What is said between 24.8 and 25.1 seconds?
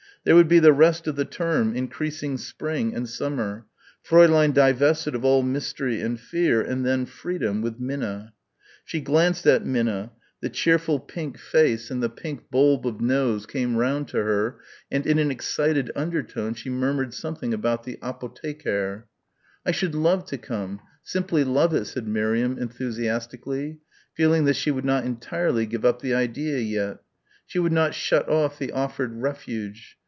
not